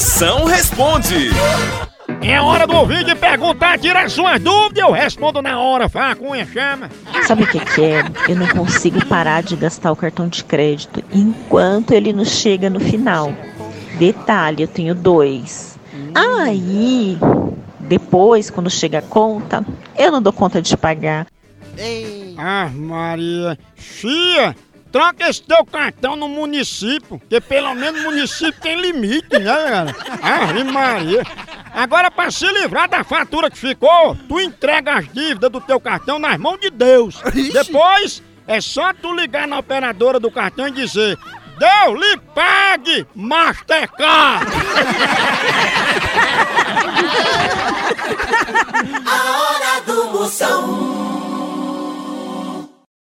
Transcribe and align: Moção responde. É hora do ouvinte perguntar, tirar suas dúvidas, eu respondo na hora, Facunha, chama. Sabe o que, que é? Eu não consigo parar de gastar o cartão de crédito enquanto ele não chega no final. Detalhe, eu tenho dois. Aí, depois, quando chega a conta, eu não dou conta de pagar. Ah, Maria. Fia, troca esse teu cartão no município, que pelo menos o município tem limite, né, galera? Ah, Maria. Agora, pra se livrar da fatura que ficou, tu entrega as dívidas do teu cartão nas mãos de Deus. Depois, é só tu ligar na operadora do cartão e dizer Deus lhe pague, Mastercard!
Moção 0.00 0.46
responde. 0.46 1.28
É 2.22 2.40
hora 2.40 2.66
do 2.66 2.74
ouvinte 2.74 3.14
perguntar, 3.14 3.78
tirar 3.78 4.08
suas 4.08 4.40
dúvidas, 4.40 4.82
eu 4.82 4.92
respondo 4.92 5.42
na 5.42 5.60
hora, 5.60 5.90
Facunha, 5.90 6.46
chama. 6.46 6.88
Sabe 7.26 7.42
o 7.42 7.46
que, 7.46 7.60
que 7.60 7.82
é? 7.82 8.02
Eu 8.26 8.34
não 8.34 8.48
consigo 8.48 9.04
parar 9.04 9.42
de 9.42 9.54
gastar 9.56 9.92
o 9.92 9.96
cartão 9.96 10.26
de 10.26 10.42
crédito 10.42 11.04
enquanto 11.12 11.90
ele 11.92 12.14
não 12.14 12.24
chega 12.24 12.70
no 12.70 12.80
final. 12.80 13.30
Detalhe, 13.98 14.62
eu 14.62 14.68
tenho 14.68 14.94
dois. 14.94 15.78
Aí, 16.14 17.18
depois, 17.80 18.48
quando 18.48 18.70
chega 18.70 19.00
a 19.00 19.02
conta, 19.02 19.62
eu 19.98 20.10
não 20.10 20.22
dou 20.22 20.32
conta 20.32 20.62
de 20.62 20.78
pagar. 20.78 21.26
Ah, 22.38 22.70
Maria. 22.74 23.58
Fia, 23.76 24.56
troca 24.90 25.28
esse 25.28 25.42
teu 25.42 25.64
cartão 25.64 26.16
no 26.16 26.28
município, 26.28 27.20
que 27.28 27.40
pelo 27.40 27.74
menos 27.74 28.00
o 28.00 28.04
município 28.04 28.60
tem 28.60 28.80
limite, 28.80 29.32
né, 29.32 29.40
galera? 29.40 29.96
Ah, 30.22 30.64
Maria. 30.64 31.22
Agora, 31.72 32.10
pra 32.10 32.30
se 32.30 32.46
livrar 32.52 32.88
da 32.88 33.04
fatura 33.04 33.50
que 33.50 33.58
ficou, 33.58 34.16
tu 34.28 34.40
entrega 34.40 34.94
as 34.94 35.12
dívidas 35.12 35.50
do 35.50 35.60
teu 35.60 35.80
cartão 35.80 36.18
nas 36.18 36.36
mãos 36.38 36.60
de 36.60 36.70
Deus. 36.70 37.20
Depois, 37.52 38.22
é 38.46 38.60
só 38.60 38.92
tu 38.92 39.14
ligar 39.14 39.46
na 39.46 39.58
operadora 39.58 40.18
do 40.18 40.30
cartão 40.30 40.66
e 40.66 40.72
dizer 40.72 41.16
Deus 41.60 42.00
lhe 42.00 42.16
pague, 42.34 43.06
Mastercard! 43.14 44.50